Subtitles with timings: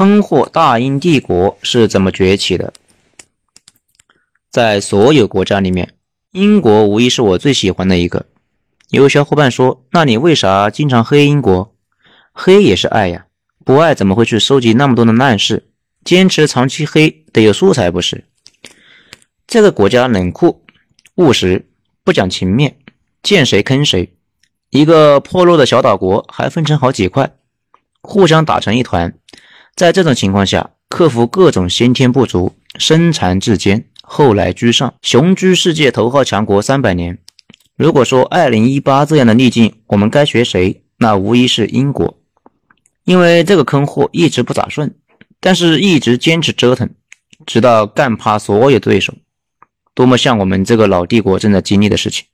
[0.00, 2.72] 坑货大英帝国是怎么崛起的？
[4.50, 5.92] 在所有国家里面，
[6.32, 8.24] 英国无疑是我最喜欢的一个。
[8.88, 11.74] 有小伙伴说：“那你为啥经常黑英国？
[12.32, 13.26] 黑也是爱呀，
[13.62, 15.68] 不爱怎么会去收集那么多的烂事？
[16.02, 18.24] 坚持长期黑得有素材不是？”
[19.46, 20.64] 这个国家冷酷、
[21.16, 21.66] 务实，
[22.02, 22.78] 不讲情面，
[23.22, 24.14] 见谁坑谁。
[24.70, 27.34] 一个破落的小岛国还分成好几块，
[28.00, 29.12] 互相打成一团。
[29.74, 37.18] 在这种情况下，克服各种先天不足，身残志坚，后来居上，雄居世界头号强国三百年。
[37.76, 40.82] 如果说二零一八这样的逆境，我们该学谁？
[40.98, 42.18] 那无疑是英国，
[43.04, 44.94] 因为这个坑货一直不咋顺，
[45.40, 46.90] 但是一直坚持折腾，
[47.46, 49.14] 直到干趴所有对手，
[49.94, 52.26] 多么像我们这个老帝国正在经历的事情。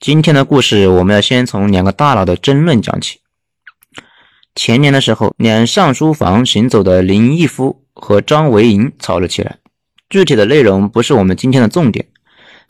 [0.00, 3.18] 今天的故事，我们要先从两个大佬的争论讲起。
[4.54, 9.58] 前年的时候，两上书房行走的林毅夫和张维迎吵了起来。
[10.08, 12.06] 具体的内容不是我们今天的重点，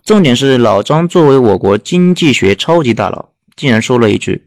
[0.03, 4.47] 重点是老张作为我国经济学超级大佬，竟然说了一句：“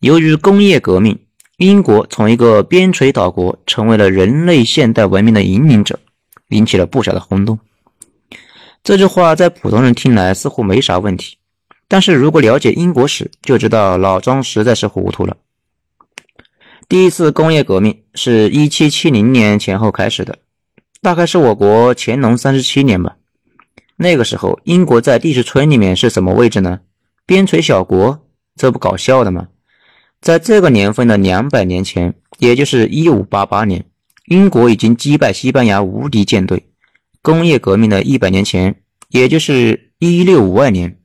[0.00, 1.16] 由于工业革命，
[1.58, 5.98] 英国从一个边陲岛国成为了人类现代文明的引领者”，
[6.50, 7.58] 引起了不小的轰动。
[8.82, 11.36] 这句话在普通人听来似乎没啥问题，
[11.86, 15.36] 但是如果了解英国史，就知道老张实在是糊涂了。
[16.92, 20.40] 第一次工业革命是一七七零年前后开始的，
[21.00, 23.16] 大概是我国乾隆三十七年吧。
[23.96, 26.80] 那个时候，英国在地质村里面是什么位置呢？
[27.24, 28.26] 边陲小国，
[28.56, 29.48] 这不搞笑的吗？
[30.20, 33.86] 在这个年份的两百年前，也就是一五八八年，
[34.26, 36.62] 英国已经击败西班牙无敌舰队。
[37.22, 40.98] 工业革命的一百年前，也就是一六五二年，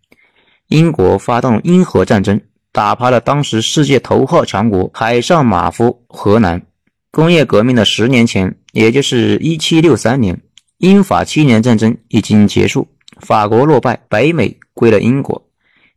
[0.68, 2.42] 英国发动英荷战争。
[2.78, 6.62] 打趴了当时世界头号强国海上马夫荷兰。
[7.10, 10.40] 工业革命的十年前，也就是一七六三年，
[10.78, 12.88] 英法七年战争已经结束，
[13.20, 15.44] 法国落败，北美归了英国。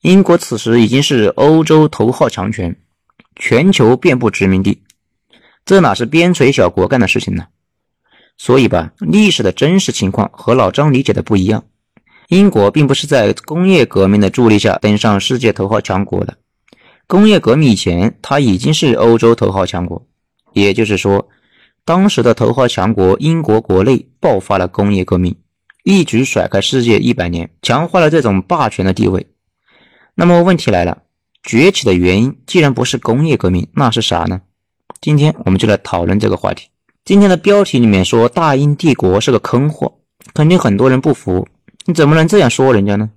[0.01, 2.75] 英国此时已经是欧洲头号强权，
[3.37, 4.81] 全球遍布殖民地，
[5.67, 7.49] 这哪是边陲小国干的事情呢？
[8.39, 11.63] 所以吧，历史的真实情况和老张理解的不一样。
[12.29, 16.39] 英国并不是在工业革命的助力下登上世界头号强国的。
[17.11, 20.07] 工业革命以前，它已经是欧洲头号强国。
[20.53, 21.29] 也就是说，
[21.85, 25.35] 当时的头号强国英国国内爆发了工业革命，
[25.83, 29.27] 一举甩开世界一百年，强化了这种霸权的地位。
[30.15, 31.03] 那么问题来了，
[31.43, 34.43] 崛起的原因既然不是工业革命，那是啥呢？
[35.01, 36.69] 今天我们就来讨论这个话题。
[37.05, 39.99] 今天的标题里面说大英帝国是个坑货，
[40.33, 41.49] 肯定很多人不服。
[41.87, 43.11] 你怎么能这样说人家呢？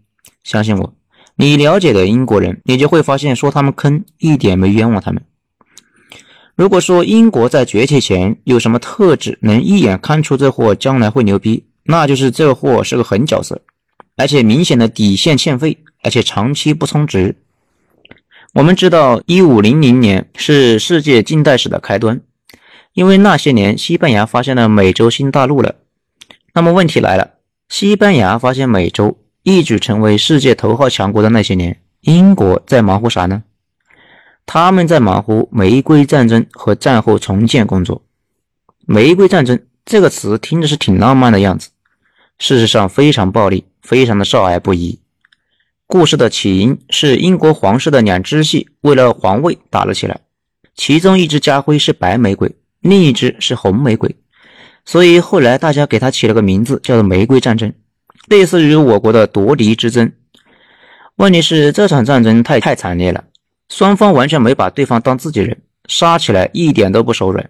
[0.44, 0.94] 相信我。
[1.36, 5.24] 你了解的英国人，你就会发现，说他们坑一点没冤枉他们。
[6.56, 13.62] 如果说英国在崛起前有什么特质能一眼看出这货将来会牛逼，那就是这货是个狠角色，
[14.16, 17.36] 而且明显的底线欠费，而且长期不充值。
[18.54, 22.22] 我们知道，一五零零年是世界近代史的开端，
[22.94, 25.74] 因为那些年西班牙发现了美洲新大陆了。
[26.54, 27.32] 那么问题来了，
[27.68, 29.18] 西班牙发现美洲。
[29.44, 33.44] 一举成为世界头号强国的那些年，英国在忙乎啥呢？
[34.46, 38.02] 他们在忙乎玫瑰战争和战后重建工作。
[38.86, 41.70] 玫瑰战争这个词听着是挺浪漫的样子，
[42.40, 45.02] 事实上非常暴力，非常的少儿不宜。
[45.88, 50.22] 故事的起因是英国皇室的两支系为了皇位打了起来，
[50.74, 54.16] 其中一支家徽是白玫瑰，另一支是红玫瑰，
[54.86, 57.74] 所以后来大家给他起了个名字，叫做玫瑰战争。
[58.28, 60.12] 类似于我国的夺嫡之争，
[61.16, 63.26] 问题是这场战争太太惨烈了，
[63.70, 67.50] 双方完全没把对方当自己人，杀起来一点都不手软。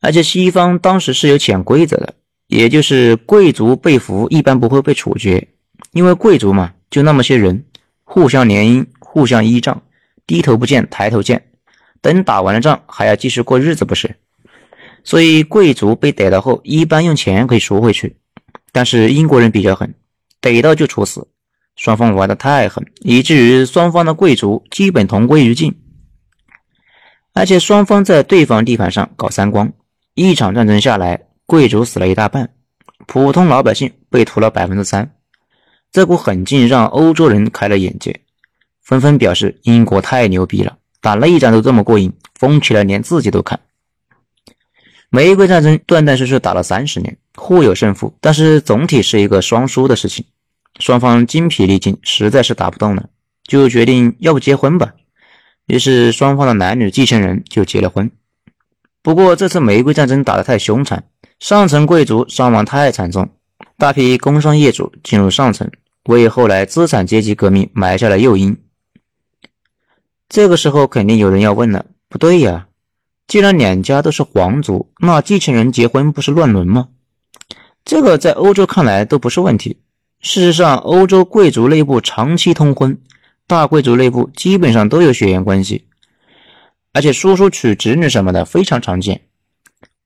[0.00, 2.14] 而且西方当时是有潜规则的，
[2.46, 5.48] 也就是贵族被俘一般不会被处决，
[5.92, 7.64] 因为贵族嘛就那么些人，
[8.04, 9.82] 互相联姻，互相依仗，
[10.26, 11.42] 低头不见抬头见，
[12.00, 14.14] 等打完了仗还要继续过日子不是？
[15.02, 18.16] 所以贵族被逮到后，一般用钱可以赎回去。
[18.74, 19.94] 但是英国人比较狠，
[20.40, 21.28] 逮到就处死，
[21.76, 25.72] 双方玩的太狠，以至于双方的贵族基本同归于尽。
[27.32, 29.72] 而且双方在对方地盘上搞三光，
[30.14, 32.50] 一场战争下来，贵族死了一大半，
[33.06, 35.08] 普通老百姓被屠了百分之三。
[35.92, 38.22] 这股狠劲让欧洲人开了眼界，
[38.82, 43.60] 纷纷表示英国太牛逼了，打内战都这么过瘾，疯起来连自己都看。
[45.14, 50.24] 玫瑰战争断断续续打了三十年，互有胜负，但是总体是一个双输的事情，
[50.80, 53.08] 双方精疲力尽，实在是打不动了，
[53.44, 54.92] 就决定要不结婚吧。
[55.68, 58.10] 于是双方的男女继承人就结了婚。
[59.04, 61.04] 不过这次玫瑰战争打得太凶残，
[61.38, 63.28] 上层贵族伤亡太惨重，
[63.78, 65.70] 大批工商业主进入上层，
[66.06, 68.56] 为后来资产阶级革命埋下了诱因。
[70.28, 72.66] 这个时候肯定有人要问了，不对呀，
[73.26, 76.88] 既然两家都是皇族，那继承人结婚不是乱伦吗？
[77.84, 79.78] 这个在欧洲看来都不是问题。
[80.20, 82.98] 事实上，欧洲贵族内部长期通婚，
[83.46, 85.84] 大贵族内部基本上都有血缘关系，
[86.92, 89.22] 而且叔叔娶侄女什么的非常常见。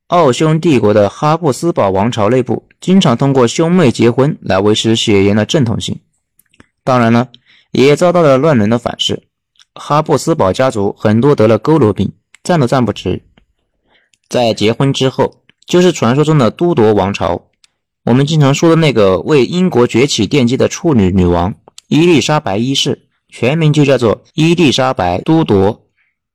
[0.08, 6.00] 奥匈帝国的哈布斯堡王朝内部经常通过兄妹结婚来维持血缘的正统性，
[6.82, 7.28] 当然了，
[7.72, 9.22] 也遭到了乱伦的反噬。
[9.74, 12.10] 哈布斯堡家族很多得了佝偻病，
[12.48, 13.22] 站都站不直。
[14.26, 17.50] 在结婚之后，就是传说中的都铎王朝。
[18.06, 21.54] 我们经常说的那个为英国崛起奠基的处女女王
[21.88, 25.84] 伊丽莎白一世，全名就叫做伊丽莎白都铎。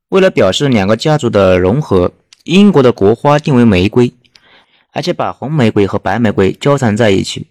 [0.10, 2.12] 为了表示两个家族的融合，
[2.44, 4.14] 英国的国花定为玫瑰，
[4.92, 7.48] 而且把红玫瑰和白玫瑰交缠在一起。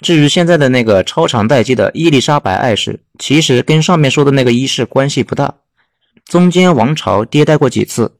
[0.00, 5.54] 至于现在的那个超长待机的伊丽莎白二世，其实跟上面说的那个一世关系不大，
[6.26, 8.16] 中间王朝迭代过几次，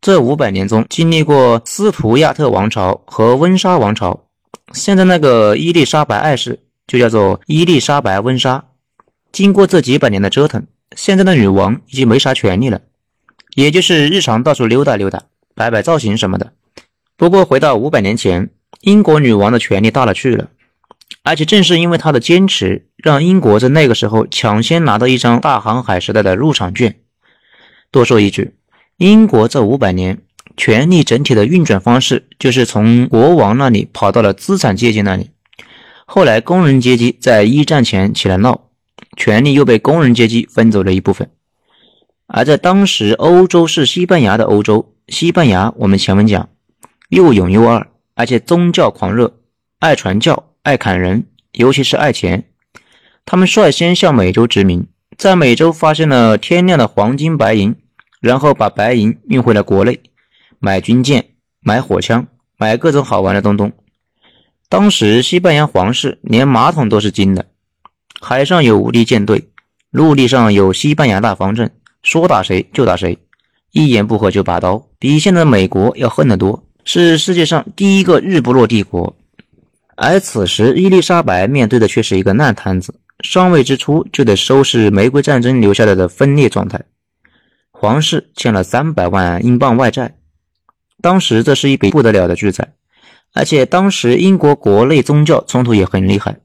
[0.00, 4.24] 这五百年中经历过斯图亚特王朝和温莎王朝。
[4.72, 8.64] 现在那个伊丽莎白二世就叫做伊丽莎白温莎。
[9.32, 10.66] 经过这几百年的折腾，
[10.96, 12.80] 现在的女王已经没啥权利了，
[13.54, 15.22] 也就是日常到处溜达溜达、
[15.54, 16.52] 摆摆造型什么的。
[17.16, 18.50] 不过回到五百年前，
[18.80, 20.48] 英国女王的权力大了去了，
[21.22, 27.00] 而且正是因为她的坚持，让英国在那个时候抢先拿到一张大航海时代的入场券。
[27.90, 28.54] 多说一句，
[28.98, 30.22] 英国这五百年。
[30.58, 35.28] 权力整体的运转方式就是从国王那里跑到了资产阶级那里，
[36.06, 38.70] 后来工人阶级在一战前起来闹，
[39.18, 41.28] 权力又被工人阶级分走了一部分。
[42.26, 46.48] 而在当时，欧洲是西班牙的欧洲，西班牙我们前文讲
[47.10, 49.34] 又勇又二，而且宗教狂热，
[49.78, 52.44] 爱传教，爱砍人，尤其是爱钱。
[53.26, 54.86] 他们率先向美洲殖民，
[55.16, 57.74] 在美洲发现了天亮的黄金白银，
[58.20, 60.00] 然后把白银运回了国内。
[60.58, 61.24] 买军舰，
[61.60, 62.26] 买火枪，
[62.58, 63.72] 买各种好玩的东东。
[64.68, 67.46] 当时西班牙皇室连马桶都是金的，
[68.20, 69.48] 海上有无敌舰队，
[69.90, 71.70] 陆地上有西班牙大方阵，
[72.02, 73.18] 说打谁就打谁，
[73.72, 79.16] 一言不合就拔刀，比现在的美国要恨得多，是世界上第一个日不落帝国。
[79.94, 86.84] 而此时伊丽莎白面对的却是一个烂摊子，上位之初就得收拾玫瑰战争留下来的分裂状态，
[87.70, 90.18] 皇室欠了三百万英镑外债。
[91.00, 92.74] 当时这是一笔不得了的巨债，
[93.32, 96.40] 而且当时英国国内宗教冲突也很厉害。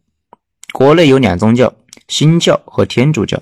[0.72, 1.74] 国内有两宗教，
[2.08, 3.42] 新教和天主教。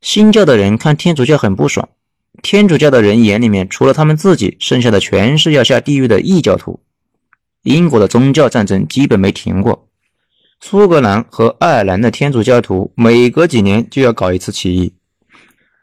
[0.00, 1.88] 新教的人看天主教很不爽，
[2.42, 6.80] 天主教的人眼里面除了他们自己，剩下的全是要下地狱的异教徒。
[7.62, 9.83] 英国的宗教战争基本没停过，
[10.66, 14.94] 苏格兰和爱尔兰的天主教徒每隔几年就要搞一次起义，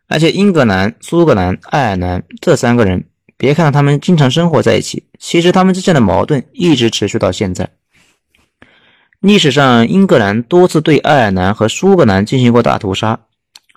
[0.08, 3.06] 而且英格兰、苏格兰、爱尔兰这三个人。
[3.38, 7.70] 别看他们经常生活在一起，其实他们之间的矛盾一直持续到现在。
[9.20, 13.20] 历史上，英格兰多次对爱尔兰和苏格兰进行过大屠杀，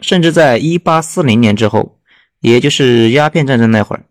[0.01, 1.99] 甚至在1840年之后，
[2.41, 4.07] 也就是鸦片战争那会儿，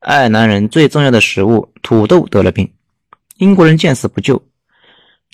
[0.00, 2.72] 爱尔兰人最重要的食物土豆得了病，
[3.36, 4.42] 英国人见死不救，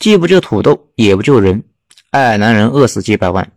[0.00, 1.62] 既不救土豆，也不救人，
[2.10, 3.52] 爱尔兰人饿死几百万。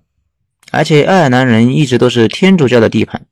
[0.71, 3.25] 而且爱尔兰人一直都是天主教的地盘，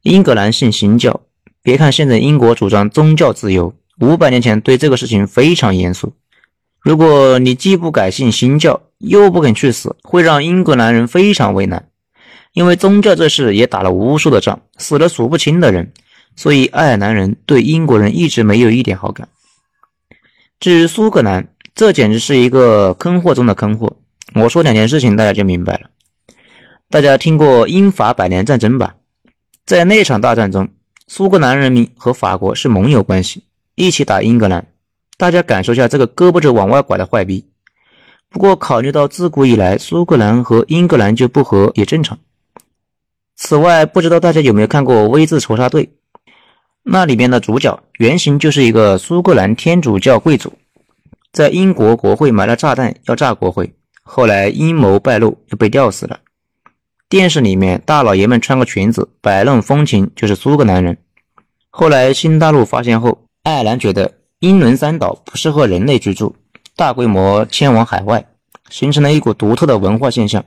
[0.00, 1.20] 英格兰信新教。
[1.62, 6.14] 别看现在英国主张宗教自由，五百年前对这个事情非常严肃。
[6.80, 11.90] 如果你既不改信新教，又不肯去死，会让英格兰人非常为难。
[12.54, 15.92] 因为宗教这事也打了无数的仗，死了数不清的人，
[16.34, 19.28] 所以爱尔兰人对英国人一直没有一点好感。
[20.60, 23.96] 至于苏格兰，这简直是一个坑货中的坑货。
[24.34, 25.90] 我说两件事情，大家就明白了。
[26.88, 28.94] 大家听过英法百年战争吧？
[29.66, 30.68] 在那场大战中。
[31.06, 33.42] 苏格兰人民和法国是盟友关系，
[33.74, 34.66] 一起打英格兰。
[35.18, 37.44] 大家感受一下这个胳膊肘往外拐的坏逼。
[38.30, 42.18] 不过考虑到自古以来苏格兰和英格兰就不和，也正常。
[43.36, 45.84] 此外，不知道大家有没有看过《V 字仇杀队》？
[46.84, 50.54] 那里面的主角原型就是一个苏格兰天主教贵族，
[51.34, 53.74] 在英国国会埋了炸弹要炸国会，
[54.04, 56.20] 后来阴谋败露，又被吊死了。
[57.08, 60.96] 电视里面大老爷们穿个裙子摆弄风情，就是苏格兰人。
[61.70, 66.36] 后来新大陆发现后，爱尔兰觉得英伦三岛不适合人类居住，
[66.76, 68.24] 大规模迁往海外，
[68.70, 70.44] 形成了一股独特的文化现象。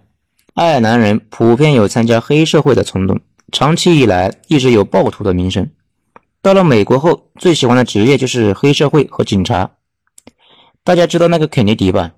[0.53, 3.20] 爱尔兰人普遍有参加黑社会的冲动，
[3.51, 5.70] 长期以来一直有暴徒的名声。
[6.41, 9.72] 到了美国后，最喜欢的职业就是黑社会和警察。
[10.88, 12.13] 大家知道那个肯尼迪吧？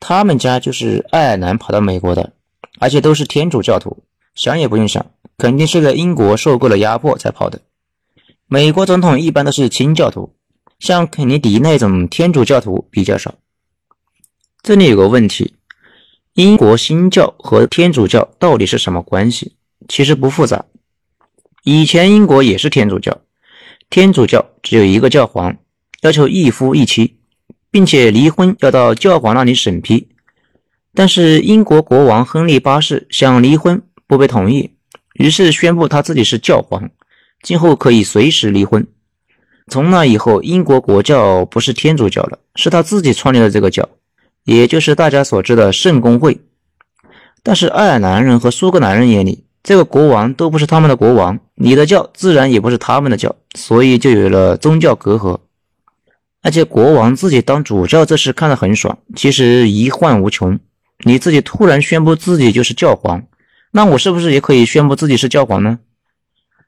[0.00, 2.32] 他们家就是爱尔兰跑到美国的，
[2.80, 4.02] 而且都是天主教徒。
[4.34, 7.60] 想也不用想，肯定是在英国受够了压迫才跑的。
[8.46, 10.34] 美国总统一般都是清教徒，
[10.78, 13.34] 像肯尼迪那种天主教徒比较少。
[14.62, 15.56] 这里有个问题：
[16.32, 19.56] 英国新教和天主教到底是什么关系？
[19.86, 20.64] 其实不复杂。
[21.62, 23.20] 以前英国也是天主教，
[23.90, 25.58] 天主教只有一个教皇，
[26.00, 27.18] 要求一夫一妻。
[27.72, 30.08] 并且离婚要到教皇那里审批，
[30.94, 34.72] 但是英国国王亨利八世想离婚不被同意，
[35.14, 36.90] 于是宣布他自己是教皇，
[37.42, 38.86] 今后可以随时离婚。
[39.68, 43.88] 从那以后，英国国教不是天主教了，是他自己创立的这个教，
[44.44, 46.38] 也就是大家所知的圣公会。
[47.42, 55.38] 但是爱尔兰人和苏格兰人眼里，这个国王都不是他们的国王，你的教自然也不是他们的教，所以就有了宗教隔阂。
[56.42, 60.58] 而且国王自己当主教这事看得很爽，其实遗患无穷。
[61.04, 63.24] 你自己突然宣布自己就是教皇，
[63.70, 65.78] 那我是不是也可以宣布自己是教皇呢？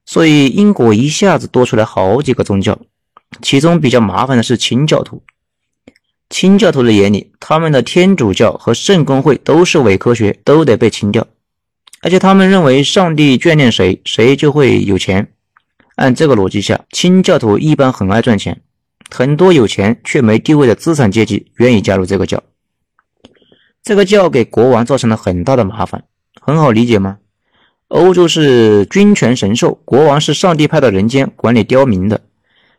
[0.06, 2.78] 所以英国一下子多出来好几个宗教，
[3.42, 5.22] 其中比较麻烦的是清教徒。
[6.30, 11.26] 清教徒的眼里，他们的天主教和圣公会都是伪科学，都得被清掉。
[12.00, 15.32] 而且他们认为上帝眷恋谁，谁就会有钱。
[15.96, 18.60] 按这个逻辑下，清教徒一般很爱赚钱。
[19.16, 22.42] 很多有钱却没地位的资产阶级愿意加入这个教，
[23.80, 26.02] 这个教给国王造成了很大的麻烦，
[26.40, 27.18] 很好理解吗？
[27.86, 32.20] 欧洲是君权神授，国王是上帝派到人间管理刁民的。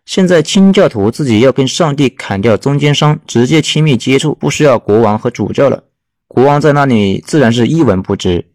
[0.05, 5.85] 现在清教徒自己要跟上帝砍掉中间商，直接亲密接触，不需要国王和主教了，
[6.27, 8.45] 国王在那里自然是一文不值，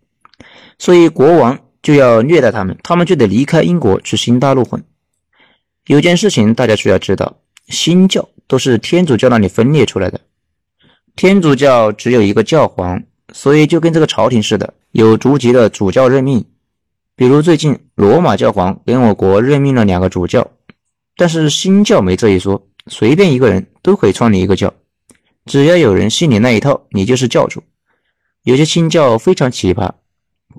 [0.78, 4.84] 所以国王就要虐待他们，他们就得离开英国去新大陆混。
[5.87, 7.38] 有件事情大家需要知道。
[7.71, 10.21] 新教都是天主教那里分裂出来的，
[11.17, 16.45] 天主教只有一个教皇，所以就跟这个朝廷似的，有逐级的主教任命。
[17.15, 20.50] 比如最近罗马教皇给我国任命了两个主教，
[21.17, 24.73] 但是新教没这一说，随便一个人都可以创立一个教，
[25.47, 27.62] 只要有人信你那一套，你就是教主。
[28.43, 29.91] 有些新教非常奇葩，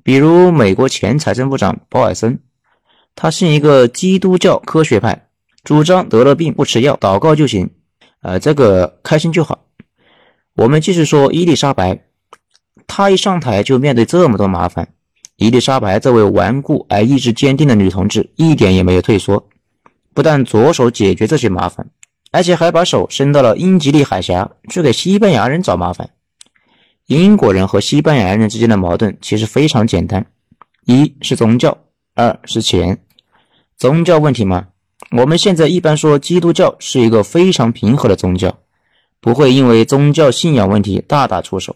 [0.03, 2.39] 比如美国前财政部长保尔森，
[3.15, 5.27] 他信一个基督教科学派。
[5.63, 7.69] 主张得了病不吃药，祷告就行，
[8.21, 9.65] 呃，这个开心就好。
[10.55, 12.03] 我们继续说伊丽莎白，
[12.87, 14.89] 她一上台就面对这么多麻烦。
[15.35, 19.47] 伊丽莎白这位顽固而意志坚定的女同志一点也没有退缩，
[20.13, 21.89] 不但着手解决这些麻烦，
[22.31, 26.09] 而且还把手伸到了英吉利海峡去给西班牙人找麻烦。
[27.05, 30.25] 英国人和西班牙人之间的矛盾其实非常简单：
[30.85, 31.77] 一是宗教，
[32.15, 33.03] 二是钱。
[33.77, 34.67] 宗教问题嘛。
[35.09, 38.59] 我们现在一般说基督教是一个非常平和的宗教，
[39.19, 41.75] 不会因为宗教信仰问题大打出手。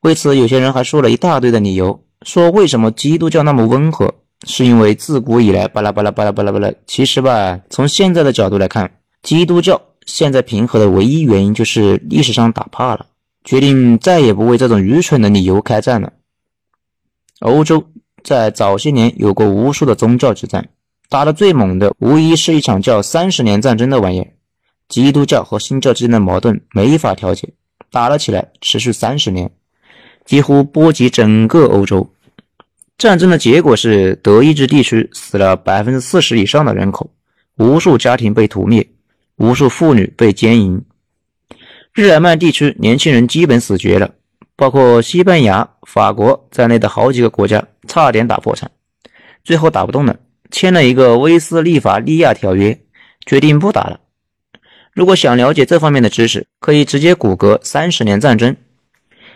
[0.00, 4.12] 为此，有些人还说了一大堆的理由，说为什么基督教那么温和，
[4.44, 6.70] 是因为自古以来巴拉巴拉巴拉巴拉巴拉。
[6.86, 13.06] 其实吧，从现在的角度来看，基督教现在平和的唯一原因就是历史上打怕了，
[13.44, 16.12] 决定再也不为这种愚蠢的理由开战了。
[17.38, 17.82] 欧洲
[18.22, 20.68] 在早些年有过无数的宗教之战。
[21.12, 24.28] 打得最猛的，无疑是一场叫三十年战争的玩意儿。
[24.88, 27.50] 基督教和新教之间的矛盾没法调解，
[27.90, 29.50] 打了起来，持续三十年，
[30.24, 32.10] 几乎波及整个欧洲。
[32.96, 37.10] 战争的结果是，德意志地区死了百分之四十以上的人口，
[37.58, 38.88] 无数家庭被屠灭，
[39.36, 40.82] 无数妇女被奸淫。
[41.92, 44.14] 日耳曼地区年轻人基本死绝了，
[44.56, 48.70] 包括西班牙、法国在内的好几个国家差点打破产，
[49.44, 50.16] 最后打不动了。
[50.52, 52.78] 签了一个威斯利法利亚条约，
[53.26, 53.98] 决定不打了。
[54.92, 58.54] 如果想了解这方面的知识，可以直接谷歌三十年战争。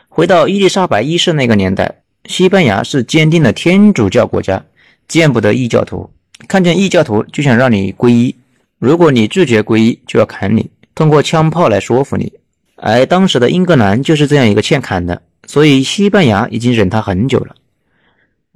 [0.09, 4.63] 回到伊丽莎白一世那个年代，西班牙是坚定的天主教国家，
[5.09, 6.11] 见不得异教徒。
[6.47, 8.37] 看见异教徒就想让你皈依，
[8.79, 12.31] 如果你拒绝皈依，就要砍你，通过枪炮来说服你。
[12.77, 17.57] 而当时的英格兰就是这样一个欠砍的，所以西班牙已经忍他很久了。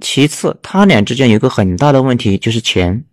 [0.01, 3.05] 其次，他俩之间有个很大的问题，就是钱。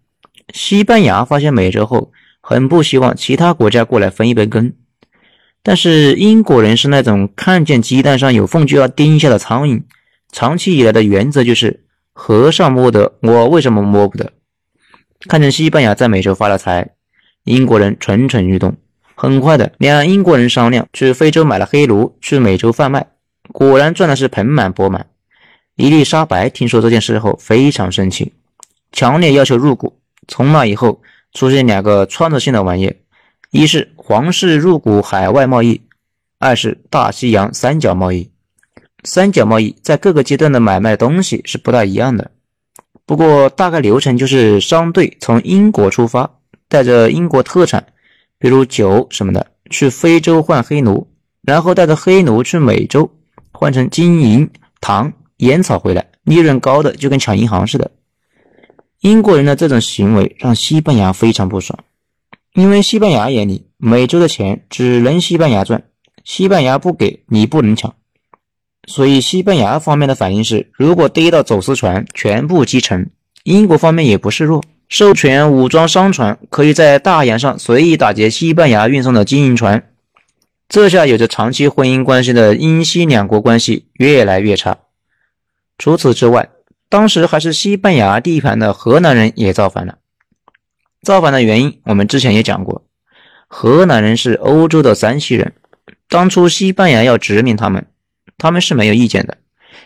[0.53, 4.73] 西班牙发现美洲后，很不希望其他国家过来分一杯羹。
[5.63, 9.83] 但是英国人是那种看见鸡蛋上有缝就要叮一下的苍蝇，
[10.33, 14.33] 长期以来的原则就是和尚摸得，我为什么摸不得？
[15.29, 16.91] 看见西班牙在美洲发了财，
[17.45, 18.77] 英国人蠢蠢欲动。
[19.15, 23.09] 很快的，两英国人商量去非洲买了黑奴，去美洲贩卖，
[23.53, 25.07] 果然赚的是盆满钵满。
[25.79, 28.33] 伊丽莎白听说这件事后非常生气，
[28.91, 29.97] 强烈要求入股。
[30.27, 31.01] 从那以后，
[31.33, 32.93] 出现两个创造性的玩意，
[33.53, 35.81] 一是皇室入股海外贸易，
[36.41, 38.29] 二是大西洋三角贸易。
[39.05, 42.29] 三角贸易在各个阶段的买卖东西是不大一样的，
[43.07, 46.29] 不过大概流程就是商队从英国出发，
[46.67, 47.87] 带着英国特产，
[48.41, 51.07] 比如酒什么的，去非洲换黑奴，
[51.43, 53.09] 然后带着黑奴去美洲
[53.53, 57.91] 换成金银、糖、烟草回来，利润高的就跟抢银行似的。
[59.01, 61.79] 英国人的这种行为让西班牙非常不爽，
[62.55, 65.85] 因为西班牙眼里美洲的钱只能西班牙赚，
[66.25, 67.95] 西班牙不给你不能抢，
[68.89, 73.11] 所以西班牙方面的反应是，如果逮到走私船，全部击沉。
[73.45, 79.91] 英国方面也不示弱，授权武装商船可以在大洋上随意打劫西班牙运送的金银船。
[80.69, 84.77] 这下有着长期婚姻关系的英西两国关系越来越差。
[85.79, 86.51] 除此之外，
[86.89, 89.99] 当时还是西班牙地盘的河南人也造反了。
[91.03, 92.85] 造反的原因我们之前也讲过，
[93.47, 95.55] 河南人是欧洲的山西人。
[96.09, 97.87] 当初西班牙要殖民他们，
[98.37, 99.39] 他们是没有意见的。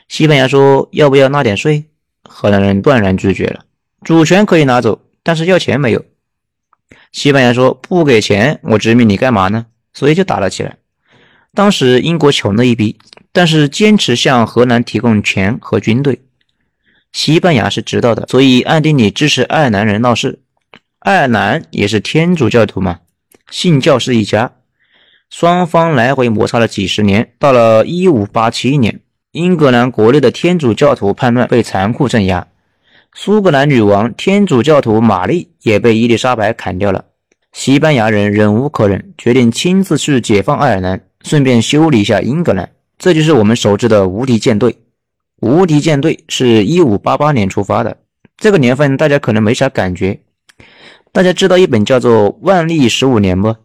[0.09, 1.85] 西班牙说要不要纳点税，
[2.29, 3.65] 河南人断然拒绝了。
[4.03, 6.05] 主权可以拿走，但是要钱没有。
[7.13, 9.67] 西班牙说不给钱，我殖民你干嘛呢？
[9.93, 10.79] 所以就打了起来。
[11.55, 12.97] 当时英国穷的一逼，
[13.31, 16.19] 但是坚持向荷兰提供钱和军队。
[17.13, 20.41] 西班牙是知道的，所以暗地里支持爱尔兰人闹事。
[21.01, 23.01] 爱尔兰也是天主教徒嘛，
[23.51, 24.53] 信教是一家。
[25.29, 29.01] 双方来回摩擦了几十年，到了一五八七年，
[29.33, 32.47] 英格兰国内的天主教徒叛乱被残酷镇压，
[33.15, 37.05] 苏格兰女王天主教徒玛丽也被伊丽莎白砍掉了。
[37.53, 42.71] 西班牙人忍无可忍，决定亲自去解放爱尔兰，顺便修理一下英格兰。
[42.99, 44.77] 这就是我们熟知的无敌舰队。
[45.41, 47.97] 无敌舰队是一五八八年出发的，
[48.37, 50.21] 这个年份大家可能没啥感觉。
[51.11, 53.57] 大家知道一本叫做《万历十五年》不？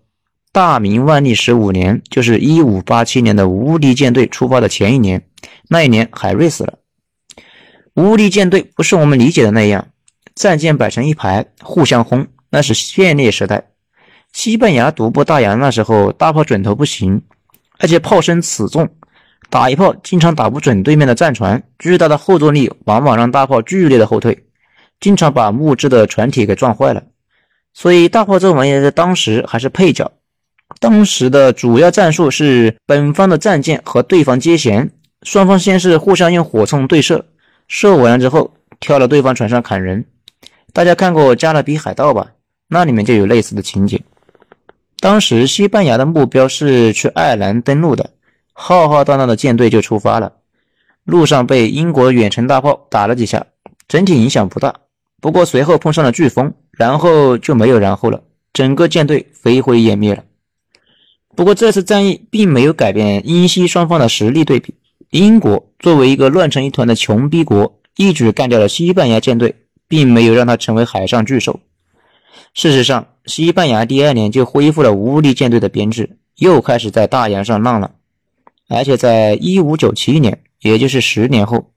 [0.51, 5.21] 大明万历十五年就是一五八七年的无敌舰队出发的前一年。
[5.69, 6.79] 那一年海瑞死了。
[7.93, 9.89] 无敌舰队不是我们理解的那样，
[10.33, 13.67] 战舰摆成一排互相轰，那是现列时代。
[14.33, 17.21] 西班牙独步大洋那时候，大炮准头不行，
[17.79, 18.87] 而且炮声此重。
[19.49, 24.45] 打一炮经常打不准对面的战船，巨大的后坐力往往让大炮剧烈的后退，
[24.99, 27.01] 经常把木质的船体给撞坏了。
[27.73, 30.11] 所以大炮这玩意在当时还是配角。
[30.79, 34.89] 当时的主要战术是本方的战舰和对方接舷，
[35.23, 37.25] 双方先是互相用火铳对射，
[37.69, 40.03] 射完了之后跳到对方船上砍人。
[40.73, 42.27] 大家看过《加勒比海盗》吧？
[42.67, 44.01] 那里面就有类似的情节。
[44.99, 48.11] 当时西班牙的目标是去爱尔兰登陆的。
[48.59, 50.33] 浩浩荡荡的舰队就出发了，
[51.03, 53.45] 路上被英国远程大炮打了几下，
[53.87, 54.73] 整体影响不大。
[55.21, 60.23] 不过随后碰上了飓风，然后就没有然后了，整个舰队飞灰烟灭了。
[61.35, 64.73] 不过这次战役并没有改变英西双方的实力对比，
[65.11, 69.53] 英国作为一个乱成一团的穷逼国，一举干掉了西班牙舰队，
[69.87, 71.59] 并没有让它成为海上巨兽。
[72.53, 77.91] 事实上，西班牙第二年就恢复了无敌舰队的编制，又开始在大洋上浪了。
[78.69, 81.71] 而且在一五九七年，也就是十年后，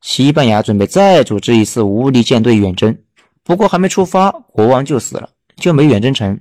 [0.00, 2.96] 西班牙准备再组织一次无敌舰队远征。
[3.44, 6.40] 不过还没出发，国王就死了，就没远征成。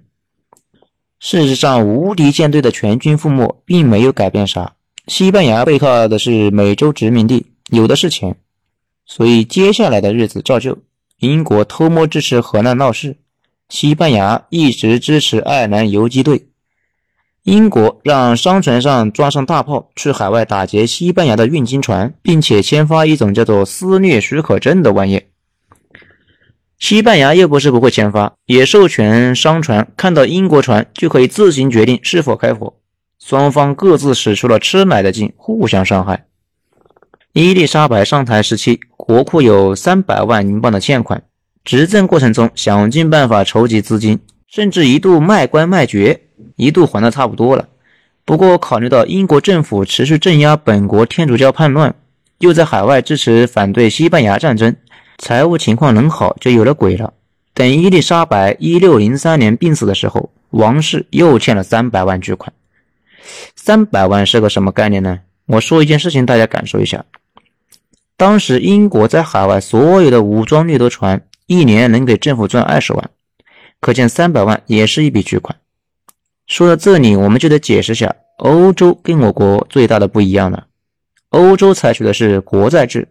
[1.20, 4.74] 事实上，无敌舰队的全军覆没并没有改变啥。
[5.08, 8.36] 西班牙背靠的是美洲殖民地，有的是钱，
[9.06, 10.78] 所以接下来的日子照旧。
[11.20, 13.16] 英国偷摸支持荷兰闹事，
[13.70, 16.48] 西班牙一直支持爱尔兰游击队。
[17.44, 25.22] 英国让商船上装上大炮，去海外打劫西班牙的运金船，并且签发一种叫做私掠许可证的玩意。
[26.80, 32.74] 西班牙又不是不会签发，也授权商船看到英国船就可以自行决定是否开火。
[33.20, 36.26] 双方各自使出了吃奶的劲，互相伤害。
[37.34, 41.24] 伊丽莎白上台时期，国库有三百万英镑的欠款，
[41.66, 46.22] 执政过程中想尽办法筹集资金，甚至一度卖官卖爵。
[46.58, 47.68] 一度还的差不多了，
[48.24, 51.96] 不过考虑到英国政府持续镇压本国天主教叛乱，
[52.40, 54.76] 又在海外支持反对西班牙战争，
[55.18, 57.14] 财务情况能好就有了鬼了。
[57.54, 62.54] 等伊丽莎白一六零三年病死的时候，王室又欠了三百万巨款。
[63.56, 65.22] 三百万是个什么概念呢？
[65.48, 67.06] 我说一件事情，大家感受一下。
[68.18, 73.10] 当时英国在海外所有的武装掠夺船，一年能给政府赚二十万，
[73.80, 75.58] 可见三百万也是一笔巨款。
[76.48, 80.68] 说到这里，我们就得解释下欧洲跟我国最大的不一样了。
[81.30, 83.08] 欧洲采取的是国债制，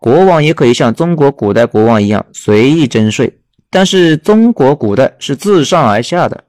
[0.00, 3.38] 国王也可以像中国古代国王一样随意征税，
[3.70, 6.44] 但是中国古代是自上而下的，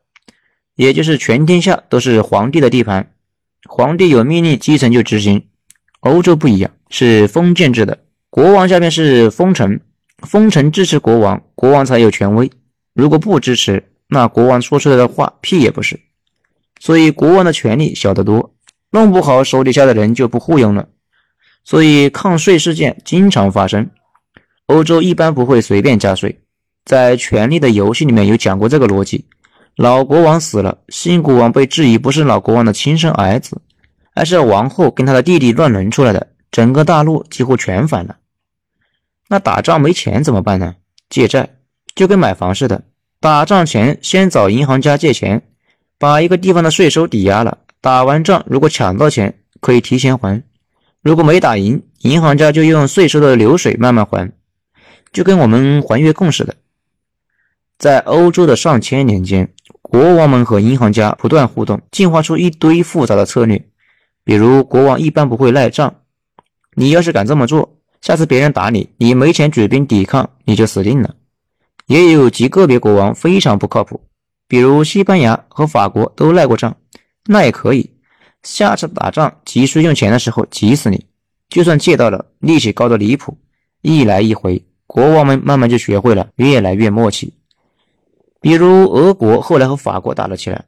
[0.75, 3.11] 也就是全天下都是皇帝的地盘，
[3.69, 5.45] 皇帝有命令，基层就执行。
[5.99, 9.81] 欧洲不一样，是封建制的，国王下面是封臣，
[10.21, 12.49] 封臣支持国王，国王才有权威。
[12.93, 15.99] 如果不支持，那国王说出来的话屁也不是。
[16.79, 18.53] 所以国王的权力小得多，
[18.91, 20.87] 弄不好手底下的人就不护用了。
[21.63, 23.89] 所以抗税事件经常发生。
[24.67, 26.39] 欧洲一般不会随便加税，
[26.85, 29.25] 在《权力的游戏》里面有讲过这个逻辑。
[29.75, 33.61] 老国王死了，新国王被质疑不是老国王的亲生儿子。
[34.13, 38.17] 而是王后跟他的弟弟乱伦出来的，整个大陆几乎全反了。
[39.31, 40.75] 那打仗没钱怎么办呢？
[41.09, 41.47] 借债，
[41.95, 42.83] 就跟买房似的。
[43.21, 45.41] 打仗前先找银行家借钱，
[45.97, 47.59] 把一个地方的税收抵押了。
[47.79, 50.41] 打完仗如果抢到钱，可以提前还；
[51.01, 54.29] 如果没打赢，银行家就用税收的流水慢慢还，
[55.13, 56.53] 就跟我们还月供似的。
[57.79, 59.49] 在欧洲的上千年间，
[59.81, 63.65] 国王们和银行家不断互动，进化出一堆复杂的策略。
[64.25, 65.95] 比如国王一般不会赖账，
[66.75, 71.15] 你要是敢这么做，下次别人打你，你没钱举兵抵抗，你就死定了。
[71.85, 74.01] 也有极个别国王非常不靠谱，
[74.47, 76.75] 比如西班牙和法国都赖过账，
[77.25, 77.89] 那也可以，
[78.43, 81.05] 下次打仗急需用钱的时候急死你，
[81.49, 83.37] 就算借到了，利息高的离谱，
[83.81, 87.31] 一来一回，国王们慢慢就学会了，越来越默契。
[88.39, 90.65] 比如俄国后来和法国打了起来。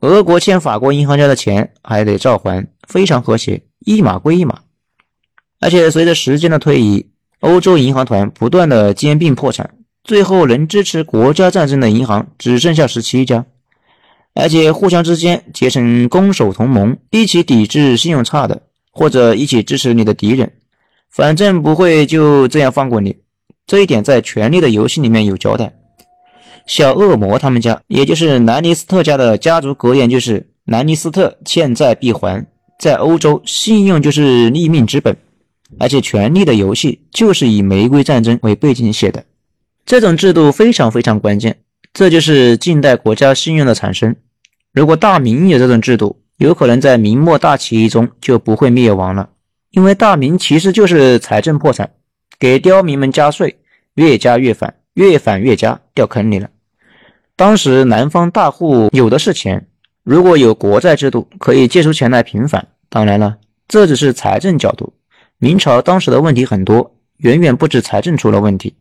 [0.00, 4.58] 俄国欠法国银行家的钱还得照还，非常和谐，一码归一码。
[5.62, 7.06] 而且随着时间的推移，
[7.38, 9.70] 欧洲银行团不断的兼并破产，
[10.02, 13.46] 最后能支持国家战争的银行只剩下十七家，
[14.34, 20.52] 而且互相之间结成攻守同盟，一起抵制信用差的，或者一起支持你的敌人，
[21.08, 23.16] 反正不会就这样放过你。
[23.64, 25.72] 这一点在《权力的游戏》里面有交代。
[26.66, 32.44] 小恶魔他们家，也就是兰尼斯特家的家族格言就是“兰尼斯特欠债必还”。
[32.80, 35.16] 在欧洲，信用就是立命之本，
[35.78, 39.24] 而且《权力的游戏》就是以玫瑰战争为背景写的。
[39.84, 41.58] 这种制度非常非常关键，
[41.92, 44.14] 这就是近代国家信用的产生。
[44.72, 49.30] 如果大明有这种制度，有可能在明末大起义中就不会灭亡了，
[49.70, 51.90] 因为大明其实就是财政破产，
[52.38, 53.58] 给刁民们加税，
[53.94, 54.74] 越加越反。
[54.94, 56.50] 越反越加，掉坑里了。
[57.34, 59.66] 当时南方大户有的是钱，
[60.04, 62.68] 如果有国债制度，可以借出钱来平反。
[62.90, 64.92] 当然了，这只是财政角度。
[65.42, 68.76] 明朝当时的问题很多，远远不止财政出了问题。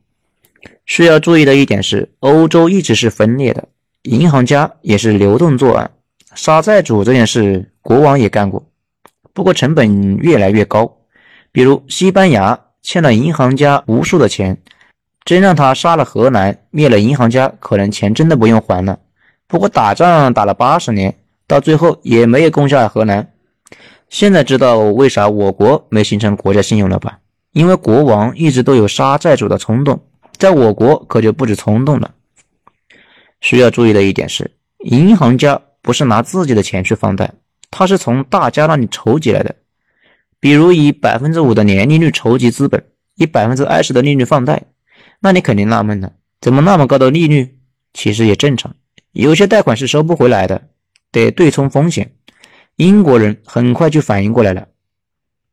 [0.85, 3.67] 需要注意的一点是，欧洲一直是分裂的，
[4.03, 5.89] 银行家也是流动作案，
[6.35, 8.63] 杀债主这件事，国王也干过，
[9.33, 10.99] 不过成本越来越高。
[11.51, 14.55] 比如西班牙欠了银行家无数的钱。
[15.25, 18.99] 真让他杀了荷兰，灭了银行家，可能钱真的不用还了。
[19.47, 21.15] 不过打仗打了八十年，
[21.47, 23.31] 到最后也没有攻下荷兰。
[24.11, 27.19] 现在知道为啥我国没形成国家信用了吧？
[27.53, 30.03] 因为国王一直都有杀债主的冲动，
[30.37, 32.13] 在我国可就不止冲动了。
[33.39, 37.31] 需要注意的一点是，银行家不是拿自己的钱去放贷，
[37.71, 39.55] 他是从大家那里筹集来的。
[40.41, 42.83] 比如以百分之五的年利率筹集资本，
[43.15, 44.63] 以百分之二十的利率放贷。
[45.21, 47.55] 那你肯定纳闷了，怎么那么高的利率？
[47.93, 48.75] 其实也正常，
[49.13, 50.63] 有些贷款是收不回来的，
[51.13, 52.11] 得对冲风险。
[52.75, 54.67] 英国人很快就反应过来了，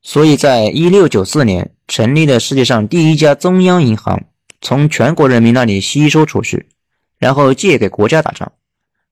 [0.03, 4.25] 所以在一六九四年成立了世界上第一家中央银行，
[4.61, 6.69] 从全国人民那里吸收储蓄，
[7.19, 8.53] 然后借给国家打仗，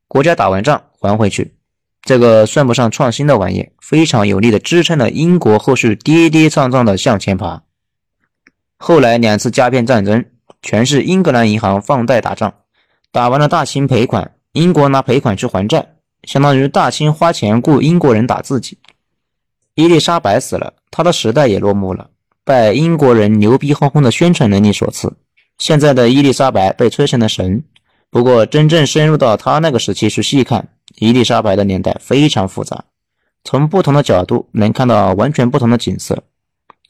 [0.08, 1.54] 国家打完仗还回去。
[2.02, 7.62] 这个算不上创新的玩意，非常有力的支撑了英国后续跌跌撞撞的向前爬。
[8.76, 10.24] 后来两次鸦片战争。
[10.62, 12.52] 全是英格兰银行放贷打仗，
[13.12, 15.95] 打完了大清赔款，英国拿赔款去还债，
[16.26, 18.76] 相当于大清花钱雇英国人打自己。
[19.74, 22.10] 伊丽莎白死了，她的时代也落幕了，
[22.44, 25.16] 拜英国人牛逼哄哄的宣传能力所赐。
[25.56, 27.64] 现在的伊丽莎白被吹成了神，
[28.10, 32.84] 不过真正深入到她那个时期去细看，伊丽莎白的年代非常复杂，
[33.44, 36.24] 从不同的角度能看到完全不同的景色。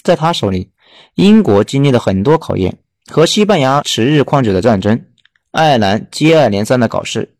[0.02, 0.70] 在她手里，
[1.14, 2.78] 英国经历了很多考验。
[3.08, 5.04] 和西班牙持日旷久的战争，
[5.52, 7.35] 爱尔兰接二连三的搞事，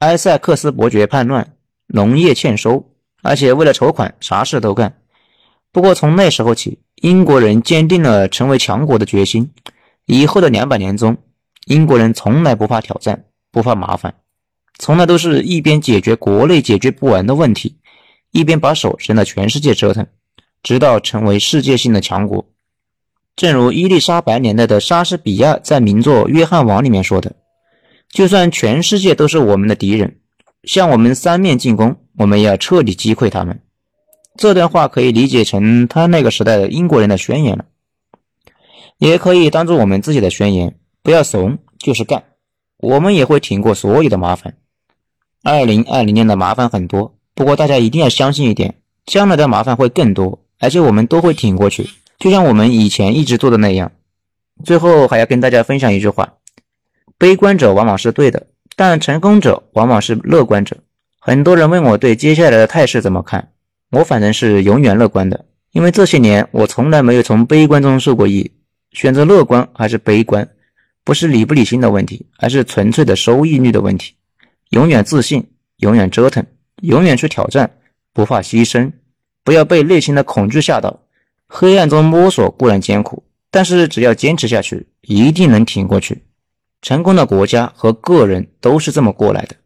[0.00, 1.52] 埃塞克斯伯爵叛乱，
[1.86, 2.90] 农业欠收，
[3.22, 4.96] 而且为了筹款，啥事都干。
[5.72, 9.50] 不过从那时候起，英国人坚定了成为强国的决心。
[10.06, 11.18] 以后的两百年中，
[11.66, 14.14] 英国人从来不怕挑战，不怕麻烦，
[14.78, 17.76] 从来都是一边解决国内解决不完的问题，
[18.30, 20.06] 一边把手伸到全世界折腾，
[20.62, 22.46] 直到成为世界性的强国。
[23.36, 27.36] 正如伊丽莎白年代的莎士比亚在名作《约翰王》里面说的
[28.10, 30.18] ：“就算全世界都是我们的敌人，
[30.64, 33.60] 向我们三面进攻，我们也要彻底击溃他们。”
[34.36, 37.64] 这段话可以理解成他那个时代的英国人的宣言了，
[38.98, 42.24] 也可以当做我们自己的宣言：不要怂，就是干，
[42.78, 44.54] 我们也会挺过所有的麻烦。
[45.42, 53.92] 二零二零年的麻烦很多，不过大家一定要相信一点，将来的麻烦会更多，而且我们都会挺过去，就像我们以前一直做的那样。
[54.64, 56.34] 最后还要跟大家分享一句话：
[57.20, 60.74] 悲观者往往是对的，但成功者往往是乐观者。
[61.18, 63.50] 很多人问我对接下来的态势怎么看？
[63.90, 68.50] 我反正是永远乐观的，因为这些年我从来没有从悲观中受过益。
[68.92, 70.48] 选择乐观还是悲观，
[71.04, 74.14] 不是理不理性的问题，而是纯粹的收益率的问题。
[74.70, 76.42] 永远自信，永远折腾，
[76.80, 77.70] 永远去挑战，
[78.14, 78.90] 不怕牺牲，
[79.44, 80.98] 不要被内心的恐惧吓到。
[81.46, 86.22] 黑暗中摸索固然艰苦，但是只要坚持下去，一定能挺过去。
[86.82, 89.56] 成功的国家和个人都是这么过来的。